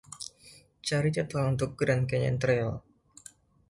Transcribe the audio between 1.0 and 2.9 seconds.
jadwal untuk Grand Canyon Trail.